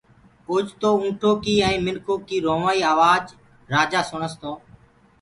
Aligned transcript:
اوچتو 0.49 0.89
اُنٚٺو 1.03 1.31
ڪيٚ 1.43 1.63
ائيٚنٚ 1.67 1.85
مِنکو 1.85 2.15
ڪيٚ 2.27 2.43
رُووآئيٚ 2.45 2.87
آواج 2.93 3.23
رآجآ 3.73 4.01
سُڻس 4.09 4.33
تو 4.41 4.51